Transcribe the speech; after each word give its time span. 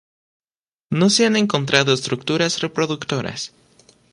No 0.89 1.11
se 1.11 1.27
han 1.27 1.35
encontrado 1.35 1.93
Estructuras 1.93 2.59
reproductoras. 2.61 3.53